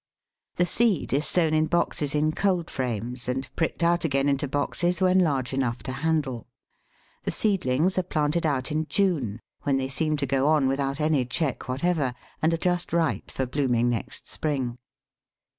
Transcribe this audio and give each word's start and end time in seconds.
The 0.55 0.65
seed 0.65 1.13
is 1.13 1.27
sown 1.27 1.53
in 1.53 1.67
boxes 1.67 2.15
in 2.15 2.31
cold 2.31 2.71
frames, 2.71 3.29
and 3.29 3.47
pricked 3.55 3.83
out 3.83 4.03
again 4.03 4.27
into 4.27 4.47
boxes 4.47 4.99
when 4.99 5.19
large 5.19 5.53
enough 5.53 5.83
to 5.83 5.91
handle. 5.91 6.47
The 7.23 7.29
seedlings 7.29 7.99
are 7.99 8.09
planted 8.09 8.43
out 8.43 8.71
in 8.71 8.87
June, 8.87 9.41
when 9.61 9.77
they 9.77 9.89
seem 9.89 10.17
to 10.17 10.25
go 10.25 10.47
on 10.47 10.67
without 10.67 10.99
any 10.99 11.23
check 11.23 11.67
whatever, 11.69 12.15
and 12.41 12.51
are 12.51 12.57
just 12.57 12.91
right 12.91 13.29
for 13.29 13.45
blooming 13.45 13.89
next 13.89 14.27
spring. 14.27 14.79